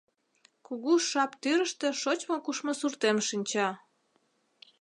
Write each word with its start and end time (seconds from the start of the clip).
Кугу 0.65 0.93
Шап 1.09 1.31
тӱрыштӧ 1.41 1.87
шочмо-кушмо 2.01 2.73
суртем 2.79 3.17
шинча. 3.27 3.67